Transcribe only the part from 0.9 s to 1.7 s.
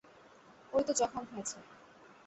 জখম হয়েছে।